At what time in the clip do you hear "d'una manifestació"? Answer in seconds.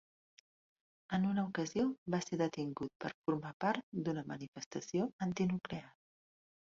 4.09-5.07